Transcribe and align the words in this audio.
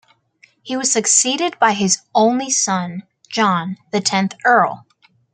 He 0.63 0.75
was 0.75 0.91
succeeded 0.91 1.59
by 1.59 1.73
his 1.73 2.01
only 2.15 2.49
son, 2.49 3.03
John, 3.29 3.77
the 3.91 4.01
tenth 4.01 4.33
Earl. 4.43 4.87